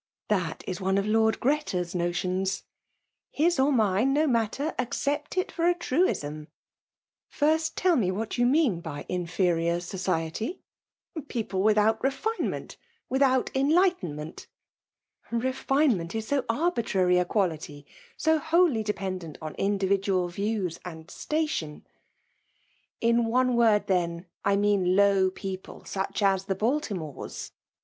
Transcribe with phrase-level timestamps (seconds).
[0.31, 2.63] VS^'^at is one of Lord Gretas notions/"
[3.39, 6.47] •*'*'Hi« or mine, no matter— accept it for k •^^
[7.29, 10.57] First ten me what you mean by inferior Wietyr
[11.27, 12.77] •»*'^'Fedpte without refinement—
[13.11, 14.47] without cil lightenment."
[15.31, 16.15] ^'^ Befinement.
[16.15, 17.85] is so arbftrary a quality,
[18.17, 21.45] so wholly dependent on individual views jmmI ^ilatioh."
[21.75, 21.83] '•^
[23.01, 27.51] In one word, then> I mean low people, ^%ttbh tus the Balttmores."